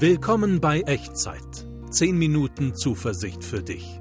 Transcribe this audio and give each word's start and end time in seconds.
Willkommen 0.00 0.60
bei 0.60 0.82
Echtzeit. 0.82 1.66
10 1.90 2.16
Minuten 2.16 2.72
Zuversicht 2.76 3.42
für 3.42 3.64
dich. 3.64 4.00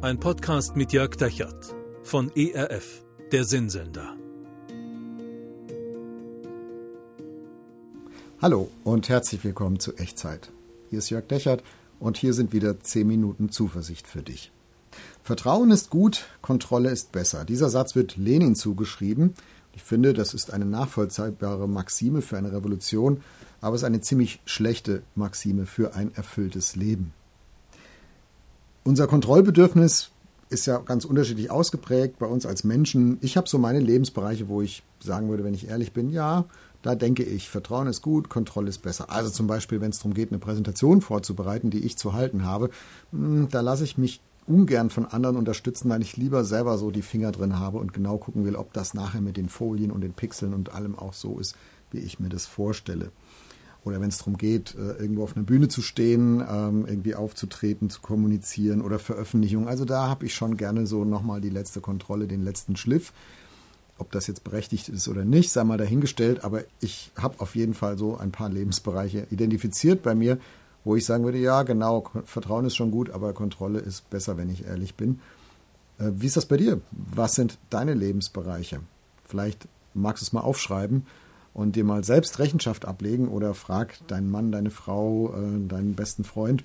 Ein 0.00 0.20
Podcast 0.20 0.76
mit 0.76 0.92
Jörg 0.92 1.16
Dechert 1.16 1.74
von 2.04 2.30
ERF, 2.36 3.02
der 3.32 3.44
Sinnsender. 3.44 4.14
Hallo 8.40 8.70
und 8.84 9.08
herzlich 9.08 9.42
willkommen 9.42 9.80
zu 9.80 9.96
Echtzeit. 9.96 10.52
Hier 10.90 11.00
ist 11.00 11.10
Jörg 11.10 11.26
Dechert 11.26 11.64
und 11.98 12.16
hier 12.16 12.32
sind 12.32 12.52
wieder 12.52 12.78
10 12.78 13.04
Minuten 13.04 13.50
Zuversicht 13.50 14.06
für 14.06 14.22
dich. 14.22 14.52
Vertrauen 15.24 15.72
ist 15.72 15.90
gut, 15.90 16.26
Kontrolle 16.42 16.90
ist 16.90 17.10
besser. 17.10 17.44
Dieser 17.44 17.70
Satz 17.70 17.96
wird 17.96 18.16
Lenin 18.16 18.54
zugeschrieben. 18.54 19.34
Ich 19.72 19.82
finde, 19.82 20.12
das 20.12 20.32
ist 20.32 20.52
eine 20.52 20.64
nachvollziehbare 20.64 21.68
Maxime 21.68 22.22
für 22.22 22.38
eine 22.38 22.52
Revolution 22.52 23.22
aber 23.64 23.76
es 23.76 23.80
ist 23.80 23.86
eine 23.86 24.02
ziemlich 24.02 24.40
schlechte 24.44 25.02
Maxime 25.14 25.64
für 25.64 25.94
ein 25.94 26.14
erfülltes 26.14 26.76
Leben. 26.76 27.14
Unser 28.84 29.06
Kontrollbedürfnis 29.06 30.10
ist 30.50 30.66
ja 30.66 30.76
ganz 30.80 31.06
unterschiedlich 31.06 31.50
ausgeprägt 31.50 32.18
bei 32.18 32.26
uns 32.26 32.44
als 32.44 32.64
Menschen. 32.64 33.16
Ich 33.22 33.38
habe 33.38 33.48
so 33.48 33.56
meine 33.56 33.80
Lebensbereiche, 33.80 34.48
wo 34.48 34.60
ich 34.60 34.82
sagen 35.00 35.30
würde, 35.30 35.44
wenn 35.44 35.54
ich 35.54 35.66
ehrlich 35.66 35.94
bin, 35.94 36.10
ja, 36.10 36.44
da 36.82 36.94
denke 36.94 37.22
ich, 37.22 37.48
Vertrauen 37.48 37.86
ist 37.86 38.02
gut, 38.02 38.28
Kontrolle 38.28 38.68
ist 38.68 38.82
besser. 38.82 39.08
Also 39.08 39.30
zum 39.30 39.46
Beispiel, 39.46 39.80
wenn 39.80 39.92
es 39.92 39.98
darum 39.98 40.12
geht, 40.12 40.30
eine 40.30 40.40
Präsentation 40.40 41.00
vorzubereiten, 41.00 41.70
die 41.70 41.86
ich 41.86 41.96
zu 41.96 42.12
halten 42.12 42.44
habe, 42.44 42.68
hm, 43.12 43.48
da 43.50 43.62
lasse 43.62 43.84
ich 43.84 43.96
mich 43.96 44.20
ungern 44.46 44.90
von 44.90 45.06
anderen 45.06 45.38
unterstützen, 45.38 45.88
weil 45.88 46.02
ich 46.02 46.18
lieber 46.18 46.44
selber 46.44 46.76
so 46.76 46.90
die 46.90 47.00
Finger 47.00 47.32
drin 47.32 47.58
habe 47.58 47.78
und 47.78 47.94
genau 47.94 48.18
gucken 48.18 48.44
will, 48.44 48.56
ob 48.56 48.74
das 48.74 48.92
nachher 48.92 49.22
mit 49.22 49.38
den 49.38 49.48
Folien 49.48 49.90
und 49.90 50.02
den 50.02 50.12
Pixeln 50.12 50.52
und 50.52 50.74
allem 50.74 50.98
auch 50.98 51.14
so 51.14 51.38
ist, 51.38 51.56
wie 51.92 52.00
ich 52.00 52.20
mir 52.20 52.28
das 52.28 52.44
vorstelle 52.44 53.10
oder 53.84 54.00
wenn 54.00 54.08
es 54.08 54.18
darum 54.18 54.36
geht, 54.36 54.74
äh, 54.74 54.92
irgendwo 54.92 55.24
auf 55.24 55.36
einer 55.36 55.44
Bühne 55.44 55.68
zu 55.68 55.82
stehen, 55.82 56.40
ähm, 56.40 56.86
irgendwie 56.86 57.14
aufzutreten, 57.14 57.90
zu 57.90 58.00
kommunizieren 58.00 58.80
oder 58.80 58.98
Veröffentlichung. 58.98 59.68
Also 59.68 59.84
da 59.84 60.08
habe 60.08 60.26
ich 60.26 60.34
schon 60.34 60.56
gerne 60.56 60.86
so 60.86 61.04
nochmal 61.04 61.40
die 61.40 61.50
letzte 61.50 61.80
Kontrolle, 61.80 62.26
den 62.26 62.42
letzten 62.42 62.76
Schliff. 62.76 63.12
Ob 63.98 64.10
das 64.10 64.26
jetzt 64.26 64.42
berechtigt 64.42 64.88
ist 64.88 65.06
oder 65.06 65.24
nicht, 65.24 65.52
sei 65.52 65.62
mal 65.62 65.78
dahingestellt, 65.78 66.42
aber 66.42 66.62
ich 66.80 67.12
habe 67.16 67.38
auf 67.40 67.54
jeden 67.54 67.74
Fall 67.74 67.96
so 67.96 68.16
ein 68.16 68.32
paar 68.32 68.48
Lebensbereiche 68.48 69.28
identifiziert 69.30 70.02
bei 70.02 70.16
mir, 70.16 70.38
wo 70.82 70.96
ich 70.96 71.04
sagen 71.04 71.24
würde, 71.24 71.38
ja, 71.38 71.62
genau, 71.62 72.10
Vertrauen 72.24 72.64
ist 72.64 72.74
schon 72.74 72.90
gut, 72.90 73.10
aber 73.10 73.32
Kontrolle 73.34 73.78
ist 73.78 74.10
besser, 74.10 74.36
wenn 74.36 74.50
ich 74.50 74.66
ehrlich 74.66 74.96
bin. 74.96 75.20
Äh, 75.98 76.10
wie 76.16 76.26
ist 76.26 76.36
das 76.36 76.46
bei 76.46 76.56
dir? 76.56 76.80
Was 76.90 77.34
sind 77.34 77.58
deine 77.70 77.94
Lebensbereiche? 77.94 78.80
Vielleicht 79.24 79.68
magst 79.92 80.22
du 80.22 80.26
es 80.26 80.32
mal 80.32 80.40
aufschreiben 80.40 81.06
und 81.54 81.76
dir 81.76 81.84
mal 81.84 82.04
selbst 82.04 82.38
Rechenschaft 82.40 82.84
ablegen 82.84 83.28
oder 83.28 83.54
frag 83.54 83.96
deinen 84.08 84.30
Mann, 84.30 84.52
deine 84.52 84.70
Frau, 84.70 85.32
äh, 85.34 85.66
deinen 85.66 85.94
besten 85.94 86.24
Freund, 86.24 86.64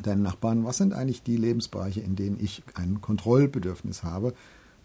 deinen 0.00 0.22
Nachbarn, 0.22 0.64
was 0.64 0.76
sind 0.76 0.92
eigentlich 0.92 1.22
die 1.22 1.36
Lebensbereiche, 1.36 2.00
in 2.00 2.14
denen 2.14 2.38
ich 2.38 2.62
ein 2.74 3.00
Kontrollbedürfnis 3.00 4.02
habe. 4.04 4.34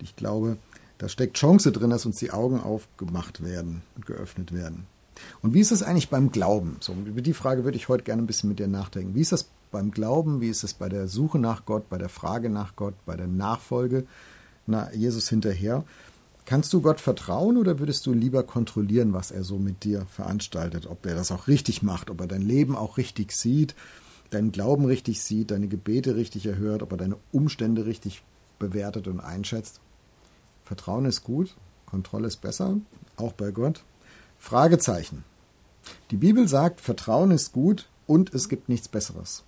Ich 0.01 0.15
glaube, 0.15 0.57
da 0.97 1.09
steckt 1.09 1.37
Chance 1.37 1.71
drin, 1.71 1.89
dass 1.89 2.05
uns 2.05 2.17
die 2.17 2.31
Augen 2.31 2.59
aufgemacht 2.59 3.43
werden 3.43 3.83
und 3.95 4.05
geöffnet 4.05 4.53
werden. 4.53 4.87
Und 5.41 5.53
wie 5.53 5.59
ist 5.59 5.71
es 5.71 5.83
eigentlich 5.83 6.09
beim 6.09 6.31
Glauben? 6.31 6.77
So, 6.79 6.93
über 6.93 7.21
die 7.21 7.33
Frage 7.33 7.63
würde 7.63 7.77
ich 7.77 7.89
heute 7.89 8.03
gerne 8.03 8.21
ein 8.21 8.27
bisschen 8.27 8.49
mit 8.49 8.59
dir 8.59 8.67
nachdenken. 8.67 9.15
Wie 9.15 9.21
ist 9.21 9.31
das 9.31 9.49
beim 9.71 9.91
Glauben? 9.91 10.41
Wie 10.41 10.49
ist 10.49 10.63
es 10.63 10.73
bei 10.73 10.89
der 10.89 11.07
Suche 11.07 11.39
nach 11.39 11.65
Gott, 11.65 11.89
bei 11.89 11.97
der 11.97 12.09
Frage 12.09 12.49
nach 12.49 12.75
Gott, 12.75 12.93
bei 13.05 13.15
der 13.15 13.27
Nachfolge 13.27 14.05
nach 14.67 14.91
Jesus 14.93 15.27
hinterher? 15.27 15.83
Kannst 16.47 16.71
du 16.71 16.81
Gott 16.81 17.01
vertrauen 17.01 17.57
oder 17.57 17.77
würdest 17.79 18.05
du 18.05 18.13
lieber 18.13 18.41
kontrollieren, 18.41 19.11
was 19.11 19.31
er 19.31 19.43
so 19.43 19.59
mit 19.59 19.83
dir 19.83 20.05
veranstaltet? 20.05 20.87
Ob 20.87 21.05
er 21.05 21.13
das 21.13 21.29
auch 21.29 21.49
richtig 21.49 21.83
macht, 21.83 22.09
ob 22.09 22.21
er 22.21 22.27
dein 22.27 22.41
Leben 22.41 22.77
auch 22.77 22.95
richtig 22.95 23.33
sieht, 23.33 23.75
deinen 24.29 24.53
Glauben 24.53 24.85
richtig 24.85 25.21
sieht, 25.21 25.51
deine 25.51 25.67
Gebete 25.67 26.15
richtig 26.15 26.45
erhört, 26.45 26.83
ob 26.83 26.93
er 26.93 26.97
deine 26.97 27.17
Umstände 27.33 27.85
richtig 27.85 28.23
bewertet 28.59 29.09
und 29.09 29.19
einschätzt? 29.19 29.81
Vertrauen 30.63 31.03
ist 31.03 31.25
gut, 31.25 31.53
Kontrolle 31.85 32.27
ist 32.27 32.37
besser, 32.37 32.77
auch 33.17 33.33
bei 33.33 33.51
Gott. 33.51 33.83
Fragezeichen. 34.39 35.25
Die 36.11 36.17
Bibel 36.17 36.47
sagt, 36.47 36.79
Vertrauen 36.79 37.31
ist 37.31 37.51
gut 37.51 37.89
und 38.05 38.33
es 38.33 38.47
gibt 38.47 38.69
nichts 38.69 38.87
Besseres. 38.87 39.43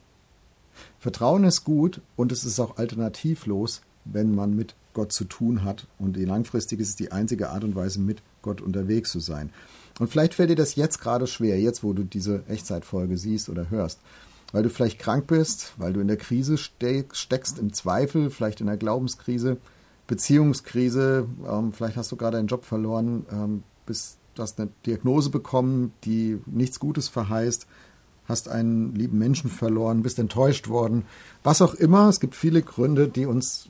Vertrauen 1.00 1.46
ist 1.46 1.64
gut 1.64 2.02
und 2.18 2.34
es 2.34 2.44
ist 2.44 2.60
auch 2.60 2.76
alternativlos, 2.76 3.84
wenn 4.04 4.36
man 4.36 4.54
mit 4.54 4.76
Gott 4.94 5.12
zu 5.12 5.26
tun 5.26 5.64
hat. 5.64 5.88
Und 5.98 6.18
langfristig 6.18 6.80
ist 6.80 6.90
es 6.90 6.96
die 6.96 7.12
einzige 7.12 7.50
Art 7.50 7.64
und 7.64 7.76
Weise, 7.76 8.00
mit 8.00 8.22
Gott 8.42 8.62
unterwegs 8.62 9.12
zu 9.12 9.20
sein. 9.20 9.52
Und 10.00 10.10
vielleicht 10.10 10.34
fällt 10.34 10.50
dir 10.50 10.56
das 10.56 10.76
jetzt 10.76 11.02
gerade 11.02 11.28
schwer, 11.28 11.60
jetzt 11.60 11.84
wo 11.84 11.94
du 11.94 12.04
diese 12.04 12.44
Echtzeitfolge 12.48 13.18
siehst 13.18 13.50
oder 13.50 13.70
hörst. 13.70 14.00
Weil 14.52 14.64
du 14.64 14.70
vielleicht 14.70 15.00
krank 15.00 15.28
bist, 15.28 15.74
weil 15.78 15.94
du 15.94 16.00
in 16.00 16.08
der 16.08 16.18
Krise 16.18 16.58
steckst, 16.58 17.60
im 17.60 17.74
Zweifel, 17.74 18.30
vielleicht 18.30 18.62
in 18.62 18.68
der 18.68 18.78
Glaubenskrise, 18.78 19.58
Beziehungskrise, 20.08 21.28
ähm, 21.48 21.72
vielleicht 21.72 21.98
hast 21.98 22.12
du 22.12 22.16
gerade 22.16 22.38
einen 22.38 22.48
Job 22.48 22.66
verloren, 22.66 23.28
ähm, 23.32 23.64
bist, 23.86 24.18
du 24.34 24.42
hast 24.42 24.60
eine 24.60 24.72
Diagnose 24.86 25.30
bekommen, 25.30 25.94
die 26.04 26.40
nichts 26.48 26.80
Gutes 26.80 27.10
verheißt, 27.10 27.68
hast 28.26 28.50
einen 28.50 28.96
lieben 28.96 29.20
Menschen 29.20 29.52
verloren, 29.52 30.02
bist 30.02 30.18
enttäuscht 30.18 30.68
worden, 30.68 31.04
was 31.44 31.62
auch 31.62 31.76
immer. 31.76 32.10
Es 32.10 32.20
gibt 32.20 32.36
viele 32.36 32.64
Gründe, 32.64 33.08
die 33.08 33.26
uns 33.26 33.70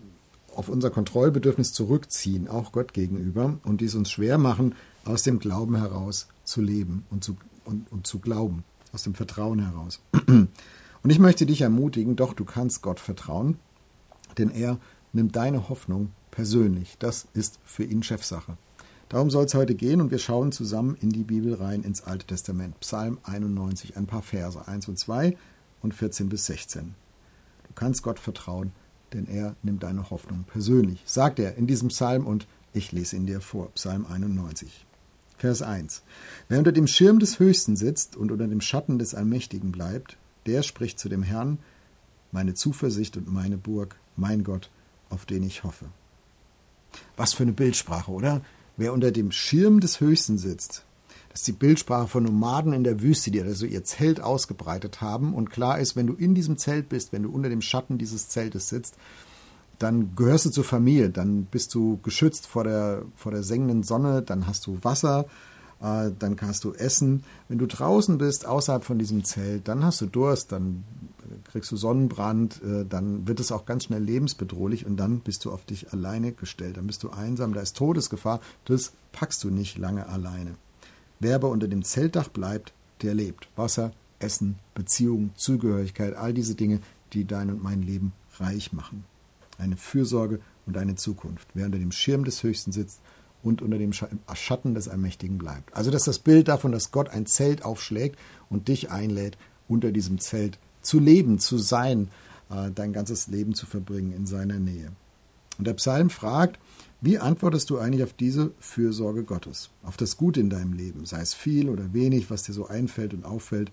auf 0.60 0.68
unser 0.68 0.90
Kontrollbedürfnis 0.90 1.72
zurückziehen, 1.72 2.50
auch 2.50 2.74
Gott 2.74 2.94
gegenüber, 2.94 3.58
und 3.64 3.80
dies 3.80 3.96
uns 3.96 4.12
schwer 4.12 4.38
machen, 4.38 4.76
aus 5.06 5.24
dem 5.24 5.40
Glauben 5.40 5.78
heraus 5.78 6.28
zu 6.44 6.62
leben 6.62 7.06
und 7.10 7.24
zu, 7.24 7.38
und, 7.64 7.90
und 7.90 8.06
zu 8.06 8.20
glauben, 8.20 8.66
aus 8.92 9.04
dem 9.04 9.16
Vertrauen 9.16 9.66
heraus. 9.66 10.02
Und 11.02 11.12
ich 11.12 11.20
möchte 11.20 11.46
dich 11.46 11.62
ermutigen, 11.62 12.18
doch 12.18 12.34
du 12.34 12.44
kannst 12.44 12.82
Gott 12.82 13.00
vertrauen, 13.00 13.58
denn 14.38 14.50
er 14.50 14.80
nimmt 15.14 15.38
deine 15.38 15.70
Hoffnung 15.70 16.12
persönlich. 16.30 16.98
Das 17.00 17.26
ist 17.34 17.58
für 17.64 17.86
ihn 17.86 18.04
Chefsache. 18.04 18.58
Darum 19.08 19.30
soll 19.30 19.46
es 19.46 19.54
heute 19.54 19.76
gehen 19.76 20.02
und 20.02 20.12
wir 20.12 20.20
schauen 20.20 20.52
zusammen 20.52 20.98
in 21.00 21.10
die 21.10 21.24
Bibel 21.24 21.54
rein, 21.54 21.84
ins 21.84 22.04
Alte 22.04 22.28
Testament. 22.28 22.78
Psalm 22.82 23.18
91, 23.24 23.96
ein 23.96 24.08
paar 24.08 24.24
Verse, 24.24 24.68
1 24.68 24.90
und 24.90 25.00
2 25.00 25.38
und 25.82 25.94
14 25.94 26.28
bis 26.28 26.48
16. 26.48 26.96
Du 27.66 27.74
kannst 27.76 28.04
Gott 28.04 28.20
vertrauen, 28.20 28.74
denn 29.14 29.28
er 29.28 29.56
nimmt 29.64 29.84
deine 29.84 30.10
Hoffnung 30.10 30.44
persönlich, 30.44 31.04
sagt 31.06 31.40
er 31.40 31.56
in 31.56 31.68
diesem 31.68 31.90
Psalm 31.90 32.26
und 32.26 32.48
ich 32.74 32.92
lese 32.92 33.16
ihn 33.16 33.26
dir 33.26 33.42
vor, 33.42 33.72
Psalm 33.74 34.06
91. 34.06 34.86
Vers 35.38 35.62
1. 35.62 36.04
Wer 36.50 36.60
unter 36.60 36.72
dem 36.72 36.88
Schirm 36.88 37.20
des 37.20 37.40
Höchsten 37.40 37.76
sitzt 37.76 38.16
und 38.16 38.32
unter 38.32 38.48
dem 38.48 38.62
Schatten 38.62 39.00
des 39.00 39.16
Allmächtigen 39.16 39.72
bleibt, 39.72 40.18
der 40.46 40.64
spricht 40.64 41.00
zu 41.00 41.10
dem 41.10 41.24
Herrn, 41.24 41.60
meine 42.32 42.54
Zuversicht 42.54 43.18
und 43.18 43.32
meine 43.32 43.58
Burg, 43.58 43.96
mein 44.16 44.44
Gott, 44.44 44.70
auf 45.10 45.26
den 45.26 45.44
ich 45.44 45.64
hoffe. 45.64 45.86
Was 47.18 47.34
für 47.34 47.44
eine 47.44 47.54
Bildsprache, 47.54 48.12
oder? 48.12 48.42
Wer 48.78 48.94
unter 48.94 49.12
dem 49.12 49.32
Schirm 49.32 49.80
des 49.80 50.00
Höchsten 50.00 50.38
sitzt, 50.38 50.86
das 51.30 51.42
ist 51.42 51.48
die 51.48 51.54
Bildsprache 51.54 52.08
von 52.08 52.24
Nomaden 52.24 52.74
in 52.74 52.84
der 52.84 53.02
Wüste, 53.02 53.32
die 53.32 53.42
also 53.42 53.66
ihr 53.66 53.84
Zelt 53.84 54.20
ausgebreitet 54.20 55.00
haben. 55.02 55.34
Und 55.34 55.52
klar 55.52 55.80
ist, 55.80 55.96
wenn 55.96 56.08
du 56.08 56.14
in 56.14 56.34
diesem 56.34 56.58
Zelt 56.58 56.90
bist, 56.90 57.14
wenn 57.14 57.24
du 57.24 57.30
unter 57.30 57.50
dem 57.50 57.62
Schatten 57.62 57.98
dieses 57.98 58.30
Zeltes 58.30 58.70
sitzt, 58.70 58.96
dann 59.78 60.16
gehörst 60.16 60.46
du 60.46 60.50
zur 60.50 60.64
Familie, 60.64 61.10
dann 61.10 61.46
bist 61.46 61.74
du 61.74 62.00
geschützt 62.04 62.48
vor 62.48 62.64
der, 62.66 63.04
vor 63.16 63.32
der 63.32 63.44
sengenden 63.44 63.84
Sonne, 63.84 64.22
dann 64.22 64.46
hast 64.46 64.68
du 64.68 64.80
Wasser, 64.84 65.26
äh, 65.82 66.12
dann 66.18 66.36
kannst 66.36 66.66
du 66.66 66.74
essen. 66.74 67.24
Wenn 67.48 67.60
du 67.60 67.66
draußen 67.66 68.18
bist, 68.18 68.46
außerhalb 68.46 68.84
von 68.84 69.00
diesem 69.00 69.24
Zelt, 69.24 69.68
dann 69.68 69.84
hast 69.84 70.02
du 70.02 70.08
Durst, 70.08 70.52
dann 70.52 70.84
kriegst 71.52 71.72
du 71.72 71.78
Sonnenbrand, 71.78 72.62
äh, 72.64 72.86
dann 72.86 73.28
wird 73.28 73.40
es 73.40 73.52
auch 73.52 73.66
ganz 73.66 73.86
schnell 73.86 74.04
lebensbedrohlich 74.04 74.86
und 74.86 74.98
dann 74.98 75.20
bist 75.20 75.46
du 75.46 75.52
auf 75.52 75.64
dich 75.64 75.94
alleine 75.94 76.34
gestellt, 76.34 76.78
dann 76.78 76.88
bist 76.88 77.04
du 77.04 77.12
einsam, 77.12 77.54
da 77.54 77.62
ist 77.62 77.78
Todesgefahr, 77.78 78.42
das 78.66 78.92
packst 79.12 79.44
du 79.44 79.50
nicht 79.50 79.78
lange 79.78 80.08
alleine. 80.10 80.56
Wer 81.20 81.36
aber 81.36 81.50
unter 81.50 81.68
dem 81.68 81.84
Zeltdach 81.84 82.30
bleibt, 82.30 82.74
der 83.02 83.14
lebt. 83.14 83.50
Wasser, 83.56 83.92
Essen, 84.20 84.58
Beziehung, 84.74 85.32
Zugehörigkeit, 85.36 86.16
all 86.16 86.34
diese 86.34 86.56
Dinge, 86.56 86.80
die 87.14 87.26
dein 87.26 87.50
und 87.50 87.64
mein 87.64 87.82
Leben 87.82 88.14
reich 88.38 88.74
machen. 88.74 89.04
Eine 89.58 89.78
Fürsorge 89.78 90.40
und 90.66 90.78
eine 90.78 90.96
Zukunft. 90.96 91.48
Wer 91.54 91.66
unter 91.66 91.80
dem 91.80 91.92
Schirm 91.92 92.24
des 92.24 92.44
Höchsten 92.44 92.72
sitzt 92.72 93.02
und 93.44 93.62
unter 93.62 93.78
dem 93.78 93.94
Schatten 93.94 94.74
des 94.74 94.88
Allmächtigen 94.88 95.38
bleibt. 95.38 95.76
Also 95.76 95.92
das 95.92 96.02
ist 96.02 96.08
das 96.08 96.20
Bild 96.20 96.48
davon, 96.48 96.72
dass 96.72 96.92
Gott 96.92 97.10
ein 97.10 97.26
Zelt 97.26 97.64
aufschlägt 97.64 98.18
und 98.50 98.68
dich 98.68 98.92
einlädt, 98.92 99.38
unter 99.68 99.92
diesem 99.92 100.20
Zelt 100.20 100.60
zu 100.82 101.00
leben, 101.00 101.40
zu 101.40 101.58
sein, 101.58 102.10
äh, 102.50 102.72
dein 102.72 102.94
ganzes 102.94 103.28
Leben 103.28 103.54
zu 103.54 103.66
verbringen 103.66 104.14
in 104.14 104.26
seiner 104.26 104.60
Nähe. 104.60 104.92
Und 105.60 105.68
der 105.68 105.74
Psalm 105.76 106.10
fragt, 106.10 106.58
wie 107.02 107.20
antwortest 107.20 107.70
du 107.70 107.78
eigentlich 107.78 108.04
auf 108.04 108.14
diese 108.14 108.52
Fürsorge 108.60 109.24
Gottes, 109.24 109.70
auf 109.84 109.98
das 109.98 110.18
Gute 110.18 110.40
in 110.40 110.50
deinem 110.50 110.74
Leben, 110.74 111.06
sei 111.06 111.22
es 111.22 111.34
viel 111.34 111.70
oder 111.70 111.94
wenig, 111.94 112.32
was 112.32 112.44
dir 112.44 112.54
so 112.54 112.68
einfällt 112.68 113.14
und 113.14 113.26
auffällt? 113.26 113.72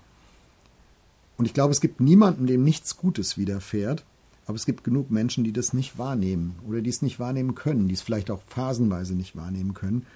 Und 1.38 1.46
ich 1.46 1.54
glaube, 1.54 1.72
es 1.72 1.80
gibt 1.80 2.00
niemanden, 2.00 2.46
dem 2.46 2.64
nichts 2.64 2.96
Gutes 2.96 3.38
widerfährt, 3.38 4.04
aber 4.46 4.56
es 4.56 4.66
gibt 4.66 4.84
genug 4.84 5.10
Menschen, 5.10 5.44
die 5.44 5.52
das 5.52 5.72
nicht 5.72 5.98
wahrnehmen 5.98 6.56
oder 6.68 6.80
die 6.80 6.90
es 6.90 7.02
nicht 7.02 7.18
wahrnehmen 7.18 7.54
können, 7.54 7.88
die 7.88 7.94
es 7.94 8.02
vielleicht 8.02 8.30
auch 8.30 8.42
phasenweise 8.46 9.14
nicht 9.14 9.36
wahrnehmen 9.36 9.74
können. 9.74 10.06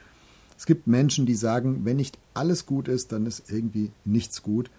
Es 0.57 0.67
gibt 0.67 0.87
Menschen, 0.87 1.25
die 1.25 1.35
sagen, 1.35 1.85
wenn 1.85 1.97
nicht 1.97 2.19
alles 2.35 2.67
gut 2.67 2.89
ist, 2.89 3.13
dann 3.13 3.27
ist 3.27 3.51
irgendwie 3.51 3.93
nichts 4.05 4.43
gut. 4.43 4.71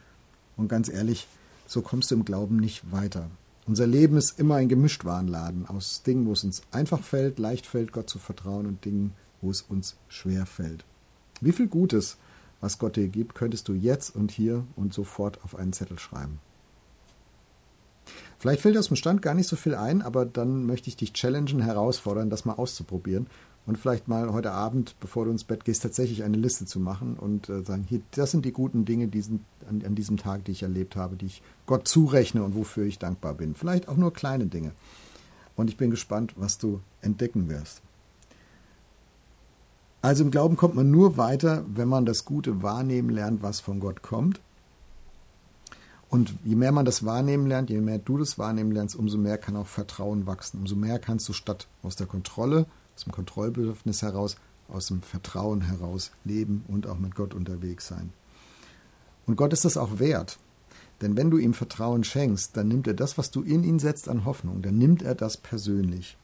Und 0.55 0.67
ganz 0.67 0.89
ehrlich, 0.89 1.27
so 1.67 1.81
kommst 1.81 2.11
du 2.11 2.15
im 2.15 2.25
Glauben 2.25 2.57
nicht 2.57 2.91
weiter. 2.91 3.29
Unser 3.67 3.85
Leben 3.85 4.17
ist 4.17 4.39
immer 4.39 4.55
ein 4.55 4.69
Gemischtwarenladen 4.69 5.67
aus 5.67 6.03
Dingen, 6.03 6.25
wo 6.25 6.33
es 6.33 6.43
uns 6.43 6.63
einfach 6.71 7.03
fällt, 7.03 7.37
leicht 7.37 7.67
fällt, 7.67 7.91
Gott 7.91 8.09
zu 8.09 8.17
vertrauen 8.17 8.65
und 8.65 8.83
Dingen, 8.85 9.13
wo 9.41 9.51
es 9.51 9.61
uns 9.61 9.97
schwer 10.07 10.45
fällt. 10.45 10.83
Wie 11.41 11.51
viel 11.51 11.67
Gutes, 11.67 12.17
was 12.59 12.79
Gott 12.79 12.95
dir 12.95 13.07
gibt, 13.07 13.35
könntest 13.35 13.67
du 13.67 13.73
jetzt 13.73 14.15
und 14.15 14.31
hier 14.31 14.65
und 14.75 14.93
sofort 14.93 15.43
auf 15.43 15.55
einen 15.55 15.73
Zettel 15.73 15.99
schreiben. 15.99 16.39
Vielleicht 18.39 18.61
fällt 18.61 18.77
aus 18.77 18.87
dem 18.87 18.97
Stand 18.97 19.21
gar 19.21 19.35
nicht 19.35 19.47
so 19.47 19.55
viel 19.55 19.75
ein, 19.75 20.01
aber 20.01 20.25
dann 20.25 20.65
möchte 20.65 20.89
ich 20.89 20.97
dich 20.97 21.13
challengen, 21.13 21.61
herausfordern, 21.61 22.31
das 22.31 22.45
mal 22.45 22.53
auszuprobieren 22.53 23.27
und 23.65 23.77
vielleicht 23.77 24.07
mal 24.07 24.33
heute 24.33 24.51
Abend, 24.51 24.95
bevor 24.99 25.25
du 25.25 25.31
ins 25.31 25.43
Bett 25.43 25.65
gehst, 25.65 25.83
tatsächlich 25.83 26.23
eine 26.23 26.37
Liste 26.37 26.65
zu 26.65 26.79
machen 26.79 27.15
und 27.15 27.47
äh, 27.49 27.63
sagen, 27.63 27.85
hier, 27.87 28.01
das 28.11 28.31
sind 28.31 28.43
die 28.43 28.51
guten 28.51 28.85
Dinge 28.85 29.07
diesen, 29.07 29.45
an, 29.69 29.83
an 29.85 29.95
diesem 29.95 30.17
Tag, 30.17 30.45
die 30.45 30.51
ich 30.51 30.63
erlebt 30.63 30.95
habe, 30.95 31.15
die 31.15 31.27
ich 31.27 31.43
Gott 31.67 31.87
zurechne 31.87 32.43
und 32.43 32.55
wofür 32.55 32.85
ich 32.85 32.97
dankbar 32.97 33.35
bin. 33.35 33.53
Vielleicht 33.53 33.87
auch 33.87 33.97
nur 33.97 34.13
kleine 34.13 34.47
Dinge. 34.47 34.71
Und 35.55 35.69
ich 35.69 35.77
bin 35.77 35.91
gespannt, 35.91 36.33
was 36.37 36.57
du 36.57 36.81
entdecken 37.01 37.49
wirst. 37.49 37.81
Also 40.01 40.23
im 40.23 40.31
Glauben 40.31 40.57
kommt 40.57 40.73
man 40.73 40.89
nur 40.89 41.17
weiter, 41.17 41.63
wenn 41.67 41.87
man 41.87 42.07
das 42.07 42.25
Gute 42.25 42.63
wahrnehmen 42.63 43.09
lernt, 43.09 43.43
was 43.43 43.59
von 43.59 43.79
Gott 43.79 44.01
kommt. 44.01 44.41
Und 46.09 46.33
je 46.43 46.55
mehr 46.55 46.71
man 46.71 46.85
das 46.85 47.05
wahrnehmen 47.05 47.45
lernt, 47.45 47.69
je 47.69 47.79
mehr 47.79 47.99
du 47.99 48.17
das 48.17 48.39
wahrnehmen 48.39 48.71
lernst, 48.71 48.95
umso 48.95 49.19
mehr 49.19 49.37
kann 49.37 49.55
auch 49.55 49.67
Vertrauen 49.67 50.25
wachsen. 50.25 50.59
Umso 50.59 50.75
mehr 50.75 50.97
kannst 50.97 51.29
du 51.29 51.33
statt 51.33 51.67
aus 51.83 51.95
der 51.95 52.07
Kontrolle 52.07 52.65
aus 52.95 53.03
dem 53.03 53.11
Kontrollbedürfnis 53.11 54.01
heraus, 54.01 54.35
aus 54.67 54.87
dem 54.87 55.01
Vertrauen 55.01 55.61
heraus 55.61 56.11
leben 56.23 56.63
und 56.67 56.87
auch 56.87 56.97
mit 56.97 57.15
Gott 57.15 57.33
unterwegs 57.33 57.87
sein. 57.87 58.13
Und 59.25 59.35
Gott 59.35 59.53
ist 59.53 59.65
das 59.65 59.77
auch 59.77 59.99
wert. 59.99 60.39
Denn 61.01 61.17
wenn 61.17 61.31
du 61.31 61.37
ihm 61.37 61.53
Vertrauen 61.53 62.03
schenkst, 62.03 62.55
dann 62.55 62.67
nimmt 62.67 62.87
er 62.87 62.93
das, 62.93 63.17
was 63.17 63.31
du 63.31 63.41
in 63.41 63.63
ihn 63.63 63.79
setzt 63.79 64.07
an 64.07 64.25
Hoffnung, 64.25 64.61
dann 64.61 64.77
nimmt 64.77 65.01
er 65.01 65.15
das 65.15 65.37
persönlich. 65.37 66.17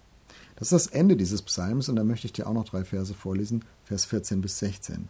Das 0.55 0.71
ist 0.71 0.73
das 0.73 0.87
Ende 0.87 1.15
dieses 1.15 1.41
Psalms 1.41 1.89
und 1.89 1.95
da 1.95 2.03
möchte 2.03 2.27
ich 2.27 2.33
dir 2.33 2.47
auch 2.47 2.53
noch 2.53 2.65
drei 2.65 2.83
Verse 2.83 3.13
vorlesen, 3.13 3.63
Vers 3.85 4.05
14 4.05 4.41
bis 4.41 4.59
16. 4.59 5.09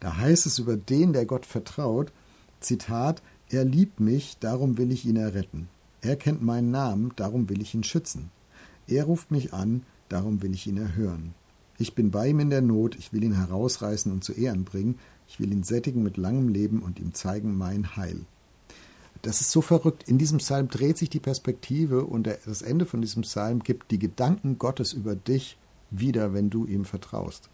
Da 0.00 0.16
heißt 0.16 0.46
es 0.46 0.58
über 0.58 0.76
den, 0.76 1.12
der 1.12 1.26
Gott 1.26 1.46
vertraut, 1.46 2.12
Zitat, 2.60 3.22
er 3.48 3.64
liebt 3.64 4.00
mich, 4.00 4.38
darum 4.38 4.78
will 4.78 4.92
ich 4.92 5.04
ihn 5.04 5.16
erretten. 5.16 5.68
Er 6.02 6.16
kennt 6.16 6.42
meinen 6.42 6.70
Namen, 6.70 7.12
darum 7.16 7.48
will 7.48 7.60
ich 7.60 7.74
ihn 7.74 7.84
schützen. 7.84 8.30
Er 8.86 9.04
ruft 9.04 9.30
mich 9.30 9.52
an, 9.52 9.82
darum 10.10 10.42
will 10.42 10.52
ich 10.52 10.66
ihn 10.66 10.76
erhören. 10.76 11.34
Ich 11.78 11.94
bin 11.94 12.10
bei 12.10 12.28
ihm 12.28 12.40
in 12.40 12.50
der 12.50 12.60
Not, 12.60 12.94
ich 12.96 13.12
will 13.12 13.24
ihn 13.24 13.34
herausreißen 13.34 14.12
und 14.12 14.22
zu 14.22 14.34
Ehren 14.34 14.64
bringen, 14.64 14.98
ich 15.26 15.40
will 15.40 15.50
ihn 15.52 15.62
sättigen 15.62 16.02
mit 16.02 16.18
langem 16.18 16.48
Leben 16.48 16.82
und 16.82 16.98
ihm 16.98 17.14
zeigen 17.14 17.56
mein 17.56 17.96
Heil. 17.96 18.20
Das 19.22 19.40
ist 19.40 19.50
so 19.50 19.60
verrückt. 19.60 20.04
In 20.08 20.18
diesem 20.18 20.38
Psalm 20.38 20.68
dreht 20.68 20.98
sich 20.98 21.10
die 21.10 21.20
Perspektive 21.20 22.04
und 22.04 22.26
das 22.26 22.62
Ende 22.62 22.86
von 22.86 23.00
diesem 23.00 23.22
Psalm 23.22 23.60
gibt 23.60 23.90
die 23.90 23.98
Gedanken 23.98 24.58
Gottes 24.58 24.92
über 24.92 25.14
dich 25.14 25.56
wieder, 25.90 26.32
wenn 26.32 26.50
du 26.50 26.66
ihm 26.66 26.84
vertraust. 26.84 27.50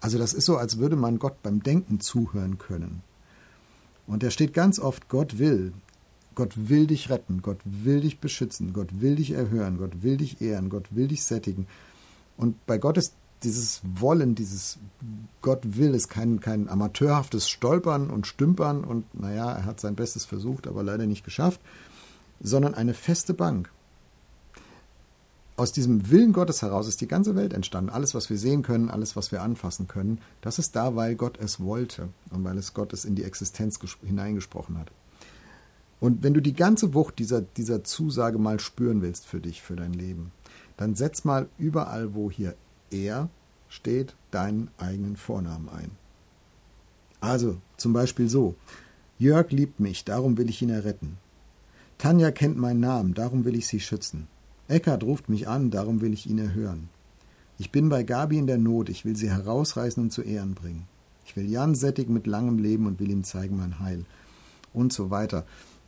Also 0.00 0.18
das 0.18 0.32
ist 0.32 0.46
so, 0.46 0.56
als 0.56 0.78
würde 0.78 0.96
man 0.96 1.18
Gott 1.18 1.42
beim 1.42 1.62
Denken 1.62 2.00
zuhören 2.00 2.58
können. 2.58 3.02
Und 4.06 4.22
da 4.22 4.30
steht 4.30 4.54
ganz 4.54 4.80
oft, 4.80 5.08
Gott 5.08 5.38
will. 5.38 5.72
Gott 6.34 6.52
will 6.56 6.86
dich 6.86 7.10
retten, 7.10 7.42
Gott 7.42 7.58
will 7.64 8.00
dich 8.00 8.20
beschützen, 8.20 8.72
Gott 8.72 9.00
will 9.00 9.16
dich 9.16 9.32
erhören, 9.32 9.78
Gott 9.78 10.02
will 10.02 10.16
dich 10.16 10.40
ehren, 10.40 10.70
Gott 10.70 10.94
will 10.94 11.08
dich 11.08 11.24
sättigen. 11.24 11.66
Und 12.36 12.64
bei 12.66 12.78
Gott 12.78 12.96
ist 12.96 13.14
dieses 13.42 13.80
Wollen, 13.84 14.34
dieses 14.34 14.78
Gott 15.42 15.60
will, 15.76 15.94
ist 15.94 16.08
kein, 16.08 16.40
kein 16.40 16.68
amateurhaftes 16.68 17.48
Stolpern 17.48 18.10
und 18.10 18.26
Stümpern 18.26 18.84
und 18.84 19.12
naja, 19.18 19.52
er 19.52 19.64
hat 19.64 19.80
sein 19.80 19.96
Bestes 19.96 20.24
versucht, 20.24 20.66
aber 20.66 20.82
leider 20.82 21.06
nicht 21.06 21.24
geschafft, 21.24 21.60
sondern 22.40 22.74
eine 22.74 22.94
feste 22.94 23.34
Bank. 23.34 23.70
Aus 25.56 25.72
diesem 25.72 26.10
Willen 26.10 26.32
Gottes 26.32 26.62
heraus 26.62 26.88
ist 26.88 27.02
die 27.02 27.08
ganze 27.08 27.36
Welt 27.36 27.52
entstanden. 27.52 27.90
Alles, 27.90 28.14
was 28.14 28.30
wir 28.30 28.38
sehen 28.38 28.62
können, 28.62 28.88
alles, 28.88 29.14
was 29.14 29.30
wir 29.30 29.42
anfassen 29.42 29.88
können, 29.88 30.18
das 30.40 30.58
ist 30.58 30.74
da, 30.74 30.96
weil 30.96 31.16
Gott 31.16 31.38
es 31.38 31.60
wollte 31.60 32.08
und 32.30 32.44
weil 32.44 32.56
es 32.56 32.72
Gott 32.72 32.94
es 32.94 33.04
in 33.04 33.14
die 33.14 33.24
Existenz 33.24 33.78
hineingesprochen 34.02 34.78
hat. 34.78 34.90
Und 36.00 36.22
wenn 36.22 36.34
du 36.34 36.40
die 36.40 36.54
ganze 36.54 36.94
Wucht 36.94 37.18
dieser, 37.18 37.42
dieser 37.42 37.84
Zusage 37.84 38.38
mal 38.38 38.58
spüren 38.58 39.02
willst 39.02 39.26
für 39.26 39.40
dich, 39.40 39.60
für 39.60 39.76
dein 39.76 39.92
Leben, 39.92 40.32
dann 40.76 40.94
setz 40.94 41.24
mal 41.24 41.48
überall, 41.58 42.14
wo 42.14 42.30
hier 42.30 42.56
er 42.90 43.28
steht, 43.68 44.16
deinen 44.30 44.70
eigenen 44.78 45.16
Vornamen 45.16 45.68
ein. 45.68 45.90
Also 47.20 47.58
zum 47.76 47.92
Beispiel 47.92 48.28
so. 48.28 48.54
Jörg 49.18 49.50
liebt 49.50 49.80
mich, 49.80 50.04
darum 50.04 50.38
will 50.38 50.48
ich 50.48 50.62
ihn 50.62 50.70
erretten. 50.70 51.18
Tanja 51.98 52.30
kennt 52.30 52.56
meinen 52.56 52.80
Namen, 52.80 53.12
darum 53.12 53.44
will 53.44 53.54
ich 53.54 53.66
sie 53.66 53.80
schützen. 53.80 54.26
Eckart 54.68 55.04
ruft 55.04 55.28
mich 55.28 55.48
an, 55.48 55.70
darum 55.70 56.00
will 56.00 56.14
ich 56.14 56.26
ihn 56.26 56.38
erhören. 56.38 56.88
Ich 57.58 57.70
bin 57.70 57.90
bei 57.90 58.04
Gabi 58.04 58.38
in 58.38 58.46
der 58.46 58.56
Not, 58.56 58.88
ich 58.88 59.04
will 59.04 59.16
sie 59.16 59.28
herausreißen 59.28 60.02
und 60.02 60.10
zu 60.10 60.22
Ehren 60.22 60.54
bringen. 60.54 60.88
Ich 61.26 61.36
will 61.36 61.50
Jan 61.50 61.74
sättigen 61.74 62.14
mit 62.14 62.26
langem 62.26 62.58
Leben 62.58 62.86
und 62.86 62.98
will 62.98 63.10
ihm 63.10 63.22
zeigen 63.22 63.58
mein 63.58 63.80
Heil. 63.80 64.06
Und 64.72 64.94
so 64.94 65.10
weiter. 65.10 65.44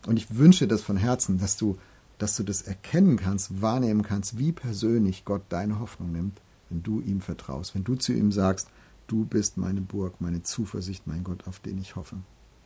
Und 0.07 0.17
ich 0.17 0.37
wünsche 0.37 0.67
das 0.67 0.83
von 0.83 0.97
Herzen, 0.97 1.39
dass 1.39 1.57
du, 1.57 1.79
dass 2.19 2.37
du 2.37 2.43
das 2.43 2.63
erkennen 2.63 3.17
kannst, 3.17 3.63
wahrnehmen 3.63 4.03
kannst, 4.03 4.39
wie 4.39 4.53
persönlich 4.53 5.25
Gott 5.25 5.43
deine 5.49 5.79
Hoffnung 5.79 6.13
nimmt, 6.13 6.41
wenn 6.71 6.83
du 6.83 7.01
ihm 7.01 7.21
vertraust, 7.21 7.75
wenn 7.75 7.85
du 7.85 7.95
zu 7.95 8.13
ihm 8.13 8.33
sagst, 8.33 8.69
du 9.07 9.25
bist 9.25 9.59
meine 9.59 9.81
Burg, 9.81 10.21
meine 10.21 10.43
Zuversicht, 10.43 11.07
mein 11.07 11.25
Gott, 11.25 11.47
auf 11.47 11.61
den 11.61 11.79
ich 11.79 11.97
hoffe. 11.97 12.17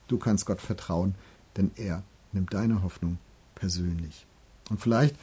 Du 0.09 0.19
kannst 0.19 0.47
Gott 0.47 0.61
vertrauen, 0.61 1.15
denn 1.57 1.71
er 1.77 2.03
nimmt 2.33 2.55
deine 2.55 2.83
Hoffnung 2.83 3.19
persönlich. 3.55 4.27
Und 4.71 4.81
vielleicht, 4.81 5.17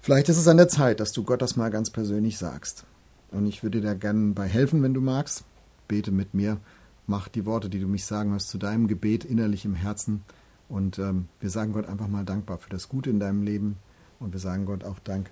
vielleicht 0.00 0.28
ist 0.28 0.38
es 0.38 0.48
an 0.48 0.56
der 0.56 0.68
Zeit, 0.68 1.00
dass 1.00 1.12
du 1.12 1.22
Gott 1.22 1.42
das 1.42 1.56
mal 1.56 1.70
ganz 1.70 1.90
persönlich 1.90 2.38
sagst. 2.38 2.84
Und 3.30 3.46
ich 3.46 3.62
würde 3.62 3.80
dir 3.80 3.94
gerne 3.94 4.32
bei 4.32 4.46
helfen, 4.46 4.82
wenn 4.82 4.94
du 4.94 5.00
magst. 5.00 5.44
Bete 5.88 6.10
mit 6.10 6.34
mir, 6.34 6.58
mach 7.06 7.28
die 7.28 7.46
Worte, 7.46 7.68
die 7.68 7.80
du 7.80 7.86
mich 7.86 8.04
sagen 8.04 8.32
hast, 8.32 8.48
zu 8.48 8.58
deinem 8.58 8.88
Gebet 8.88 9.24
innerlich 9.24 9.64
im 9.64 9.74
Herzen 9.74 10.22
und 10.68 10.98
ähm, 10.98 11.28
wir 11.40 11.50
sagen 11.50 11.72
Gott 11.72 11.86
einfach 11.86 12.08
mal 12.08 12.24
dankbar 12.24 12.58
für 12.58 12.70
das 12.70 12.88
Gute 12.88 13.10
in 13.10 13.20
deinem 13.20 13.42
Leben 13.42 13.76
und 14.20 14.32
wir 14.32 14.40
sagen 14.40 14.66
Gott 14.66 14.84
auch 14.84 14.98
Dank 15.00 15.30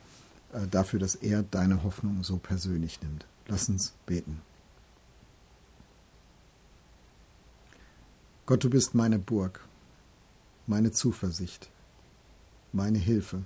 äh, 0.53 0.67
dafür, 0.71 0.99
dass 0.99 1.15
er 1.15 1.43
deine 1.43 1.83
Hoffnung 1.83 2.23
so 2.23 2.37
persönlich 2.37 3.01
nimmt. 3.03 3.27
Lass 3.47 3.69
uns 3.69 3.95
beten. 4.07 4.41
Gott, 8.47 8.65
du 8.65 8.71
bist 8.71 8.95
meine 8.95 9.19
Burg, 9.19 9.61
meine 10.67 10.91
Zuversicht, 10.91 11.71
meine 12.73 12.99
Hilfe. 12.99 13.45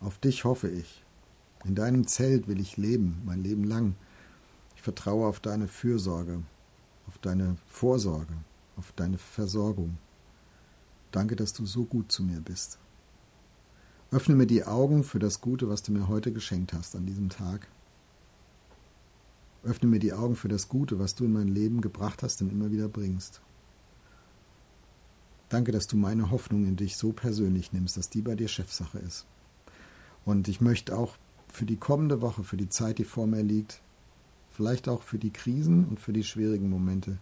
Auf 0.00 0.18
dich 0.18 0.44
hoffe 0.44 0.68
ich. 0.68 1.04
In 1.64 1.74
deinem 1.74 2.06
Zelt 2.06 2.48
will 2.48 2.58
ich 2.60 2.78
leben, 2.78 3.20
mein 3.24 3.42
Leben 3.42 3.64
lang. 3.64 3.94
Ich 4.74 4.82
vertraue 4.82 5.28
auf 5.28 5.40
deine 5.40 5.68
Fürsorge, 5.68 6.42
auf 7.06 7.18
deine 7.18 7.56
Vorsorge, 7.68 8.32
auf 8.76 8.92
deine 8.96 9.18
Versorgung. 9.18 9.98
Danke, 11.10 11.36
dass 11.36 11.52
du 11.52 11.66
so 11.66 11.84
gut 11.84 12.12
zu 12.12 12.22
mir 12.22 12.40
bist. 12.40 12.78
Öffne 14.12 14.34
mir 14.34 14.46
die 14.46 14.64
Augen 14.64 15.04
für 15.04 15.18
das 15.18 15.40
Gute, 15.40 15.68
was 15.68 15.82
du 15.82 15.92
mir 15.92 16.08
heute 16.08 16.32
geschenkt 16.32 16.72
hast 16.72 16.96
an 16.96 17.06
diesem 17.06 17.28
Tag. 17.28 17.68
Öffne 19.62 19.88
mir 19.88 19.98
die 19.98 20.12
Augen 20.12 20.36
für 20.36 20.48
das 20.48 20.68
Gute, 20.68 20.98
was 20.98 21.14
du 21.14 21.24
in 21.24 21.32
mein 21.32 21.48
Leben 21.48 21.80
gebracht 21.80 22.22
hast 22.22 22.40
und 22.42 22.50
immer 22.50 22.70
wieder 22.70 22.88
bringst. 22.88 23.40
Danke, 25.48 25.72
dass 25.72 25.86
du 25.86 25.96
meine 25.96 26.30
Hoffnung 26.30 26.64
in 26.64 26.76
dich 26.76 26.96
so 26.96 27.12
persönlich 27.12 27.72
nimmst, 27.72 27.96
dass 27.96 28.08
die 28.08 28.22
bei 28.22 28.36
dir 28.36 28.48
Chefsache 28.48 28.98
ist. 28.98 29.26
Und 30.24 30.48
ich 30.48 30.60
möchte 30.60 30.96
auch 30.96 31.16
für 31.48 31.66
die 31.66 31.76
kommende 31.76 32.20
Woche, 32.20 32.44
für 32.44 32.56
die 32.56 32.68
Zeit, 32.68 32.98
die 32.98 33.04
vor 33.04 33.26
mir 33.26 33.42
liegt, 33.42 33.82
vielleicht 34.50 34.88
auch 34.88 35.02
für 35.02 35.18
die 35.18 35.32
Krisen 35.32 35.84
und 35.86 35.98
für 35.98 36.12
die 36.12 36.24
schwierigen 36.24 36.70
Momente, 36.70 37.18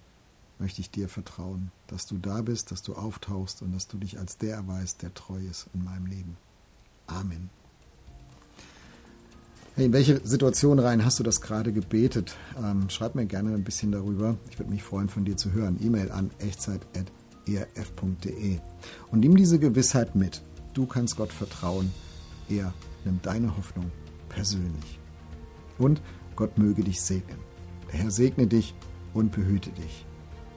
möchte 0.58 0.80
ich 0.80 0.90
dir 0.90 1.08
vertrauen, 1.08 1.70
dass 1.86 2.06
du 2.06 2.18
da 2.18 2.42
bist, 2.42 2.70
dass 2.70 2.82
du 2.82 2.94
auftauchst 2.94 3.62
und 3.62 3.72
dass 3.72 3.88
du 3.88 3.98
dich 3.98 4.18
als 4.18 4.38
der 4.38 4.56
erweist, 4.56 5.02
der 5.02 5.14
treu 5.14 5.38
ist 5.38 5.68
in 5.74 5.84
meinem 5.84 6.06
Leben. 6.06 6.36
Amen. 7.06 7.50
Hey, 9.78 9.86
in 9.86 9.92
welche 9.92 10.20
Situation 10.26 10.80
rein 10.80 11.04
hast 11.04 11.20
du 11.20 11.22
das 11.22 11.40
gerade 11.40 11.72
gebetet? 11.72 12.36
Ähm, 12.58 12.90
schreib 12.90 13.14
mir 13.14 13.26
gerne 13.26 13.54
ein 13.54 13.62
bisschen 13.62 13.92
darüber. 13.92 14.36
Ich 14.50 14.58
würde 14.58 14.72
mich 14.72 14.82
freuen, 14.82 15.08
von 15.08 15.24
dir 15.24 15.36
zu 15.36 15.52
hören. 15.52 15.78
E-Mail 15.80 16.10
an 16.10 16.32
echtzeit.erf.de. 16.40 18.58
Und 19.12 19.20
nimm 19.20 19.36
diese 19.36 19.60
Gewissheit 19.60 20.16
mit. 20.16 20.42
Du 20.74 20.86
kannst 20.86 21.16
Gott 21.16 21.32
vertrauen. 21.32 21.92
Er 22.48 22.74
nimmt 23.04 23.24
deine 23.24 23.56
Hoffnung 23.56 23.92
persönlich. 24.28 24.98
Und 25.78 26.02
Gott 26.34 26.58
möge 26.58 26.82
dich 26.82 27.00
segnen. 27.00 27.38
Der 27.92 28.00
Herr 28.00 28.10
segne 28.10 28.48
dich 28.48 28.74
und 29.14 29.30
behüte 29.30 29.70
dich. 29.70 30.07